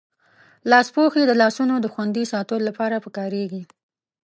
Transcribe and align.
لاسپوښي 0.69 1.23
د 1.27 1.31
لاسونو 1.41 1.73
دخوندي 1.85 2.23
ساتلو 2.33 2.65
لپاره 2.69 2.95
پکاریږی. 3.05 3.63